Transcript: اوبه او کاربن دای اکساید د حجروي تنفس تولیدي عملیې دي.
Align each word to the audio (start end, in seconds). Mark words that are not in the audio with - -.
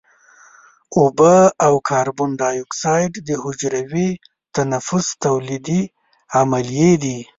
اوبه 0.97 1.35
او 1.65 1.73
کاربن 1.89 2.31
دای 2.41 2.57
اکساید 2.63 3.13
د 3.27 3.29
حجروي 3.43 4.09
تنفس 4.55 5.05
تولیدي 5.23 5.81
عملیې 6.39 6.91
دي. 7.03 7.19